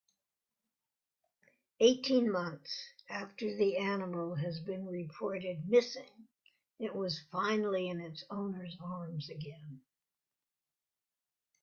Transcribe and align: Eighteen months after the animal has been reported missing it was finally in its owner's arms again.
Eighteen 1.79 2.31
months 2.31 2.75
after 3.07 3.55
the 3.55 3.77
animal 3.77 4.33
has 4.33 4.59
been 4.59 4.87
reported 4.87 5.69
missing 5.69 6.27
it 6.79 6.95
was 6.95 7.21
finally 7.31 7.87
in 7.87 8.01
its 8.01 8.23
owner's 8.31 8.75
arms 8.83 9.29
again. 9.29 9.81